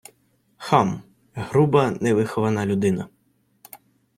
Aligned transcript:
Хам— 0.57 1.01
груба, 1.35 1.91
невихована 1.91 2.65
людина 2.65 3.07